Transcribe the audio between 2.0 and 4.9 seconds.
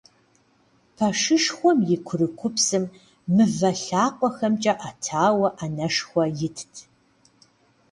курыкупсым мывэ лъакъуэхэмкӀэ